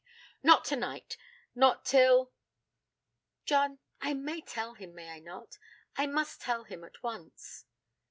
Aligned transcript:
'Not 0.41 0.65
tonight 0.65 1.15
not 1.53 1.85
till. 1.85 2.31
John, 3.45 3.77
I 4.01 4.15
may 4.15 4.41
tell 4.41 4.73
him, 4.73 4.95
may 4.95 5.11
I 5.11 5.19
not? 5.19 5.59
I 5.95 6.07
must 6.07 6.41
tell 6.41 6.63
him 6.63 6.83
at 6.83 7.03
once.' 7.03 7.65